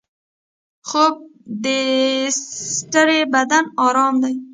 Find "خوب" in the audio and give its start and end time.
0.89-1.15